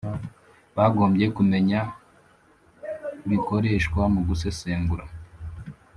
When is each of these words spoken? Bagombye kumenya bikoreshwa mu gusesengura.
Bagombye 0.77 1.25
kumenya 1.37 1.79
bikoreshwa 3.29 4.01
mu 4.13 4.21
gusesengura. 4.27 5.03